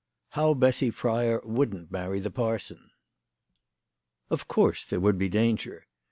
HOW 0.29 0.55
BESSY 0.55 0.89
PRYOR 0.89 1.41
WOULDN'T 1.45 1.91
MARRY 1.91 2.19
THE 2.21 2.31
PARSON. 2.31 2.89
OF 4.31 4.47
course 4.47 4.83
there 4.83 4.99
would 4.99 5.19
be 5.19 5.29
danger. 5.29 5.85